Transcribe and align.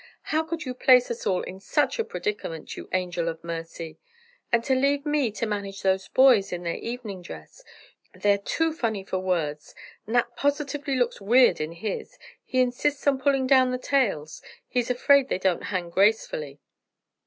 How 0.33 0.41
could 0.41 0.65
you 0.65 0.73
place 0.73 1.11
us 1.11 1.27
all 1.27 1.43
in 1.43 1.59
such 1.59 1.99
a 1.99 2.03
predicament, 2.03 2.75
you 2.75 2.89
angel 2.91 3.29
of 3.29 3.43
mercy! 3.43 3.99
And 4.51 4.63
to 4.63 4.73
leave 4.73 5.05
me 5.05 5.29
to 5.33 5.45
manage 5.45 5.83
those 5.83 6.07
boys 6.07 6.51
in 6.51 6.63
their 6.63 6.77
evening 6.77 7.21
dress! 7.21 7.63
They're 8.11 8.39
too 8.39 8.73
funny 8.73 9.03
for 9.03 9.19
words! 9.19 9.75
Nat 10.07 10.35
positively 10.35 10.95
looks 10.95 11.21
weird 11.21 11.61
in 11.61 11.73
his; 11.73 12.17
he 12.43 12.61
insists 12.61 13.05
on 13.05 13.19
pulling 13.21 13.45
down 13.45 13.69
the 13.69 13.77
tails, 13.77 14.41
he's 14.67 14.89
afraid 14.89 15.29
they 15.29 15.37
don't 15.37 15.65
hang 15.65 15.91
gracefully! 15.91 16.61